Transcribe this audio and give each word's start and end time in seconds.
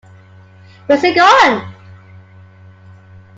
Where's 0.87 1.03
he 1.03 1.13
gone? 1.13 1.75